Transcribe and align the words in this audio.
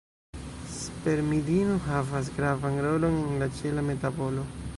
Spermidino 0.77 1.77
havas 1.89 2.33
gravan 2.39 2.81
rolon 2.87 3.21
en 3.37 3.49
ĉela 3.61 3.87
metabolo. 3.93 4.53